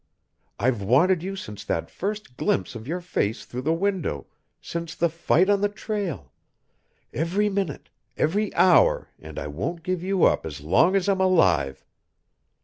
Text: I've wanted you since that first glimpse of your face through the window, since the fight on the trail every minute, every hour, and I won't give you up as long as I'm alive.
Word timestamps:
I've 0.57 0.81
wanted 0.81 1.21
you 1.21 1.35
since 1.35 1.63
that 1.65 1.91
first 1.91 2.35
glimpse 2.35 2.73
of 2.73 2.87
your 2.87 3.01
face 3.01 3.45
through 3.45 3.61
the 3.61 3.71
window, 3.73 4.25
since 4.59 4.95
the 4.95 5.09
fight 5.09 5.47
on 5.47 5.61
the 5.61 5.69
trail 5.69 6.31
every 7.13 7.49
minute, 7.49 7.89
every 8.17 8.51
hour, 8.55 9.09
and 9.19 9.37
I 9.37 9.45
won't 9.45 9.83
give 9.83 10.01
you 10.01 10.23
up 10.23 10.43
as 10.43 10.61
long 10.61 10.95
as 10.95 11.07
I'm 11.07 11.21
alive. 11.21 11.85